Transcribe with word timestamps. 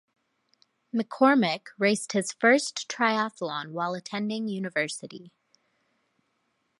McCormack 0.91 1.67
raced 1.77 2.13
his 2.13 2.31
first 2.31 2.89
triathlon 2.89 3.69
while 3.69 3.93
attending 3.93 4.47
university. 4.47 5.31